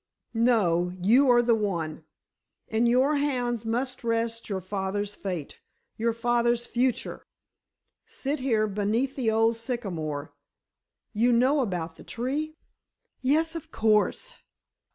[0.33, 2.05] "No; you are the one.
[2.67, 7.23] In your hands must rest your father's fate—your father's future.
[8.07, 12.55] Sit here, beneath the old sycamore—you know about the tree?"
[13.21, 14.37] "Yes, of course."